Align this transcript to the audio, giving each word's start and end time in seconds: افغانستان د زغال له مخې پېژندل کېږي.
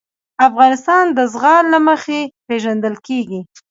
افغانستان 0.47 1.05
د 1.17 1.19
زغال 1.33 1.63
له 1.73 1.79
مخې 1.87 2.19
پېژندل 2.47 2.95
کېږي. 3.07 3.39